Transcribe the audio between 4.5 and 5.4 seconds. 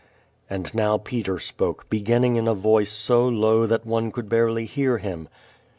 hear him.